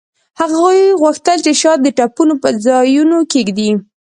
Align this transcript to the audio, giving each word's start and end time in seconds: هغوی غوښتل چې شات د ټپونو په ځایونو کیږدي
هغوی 0.39 0.79
غوښتل 1.01 1.37
چې 1.45 1.51
شات 1.61 1.79
د 1.83 1.87
ټپونو 1.97 2.33
په 2.43 2.49
ځایونو 2.65 3.17
کیږدي 3.31 3.69